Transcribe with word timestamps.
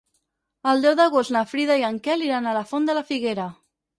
El 0.71 0.79
deu 0.85 0.95
d'agost 0.99 1.33
na 1.35 1.43
Frida 1.51 1.77
i 1.81 1.85
en 1.91 2.01
Quel 2.09 2.25
iran 2.31 2.47
a 2.53 2.57
la 2.59 2.65
Font 2.73 2.89
de 2.91 2.99
la 3.01 3.07
Figuera. 3.13 3.49